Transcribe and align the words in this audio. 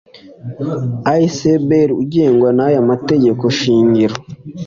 Asbl 1.15 1.89
ugengwa 2.01 2.49
n 2.57 2.59
aya 2.67 2.81
mategeko 2.89 3.43
shingiro 3.59 4.15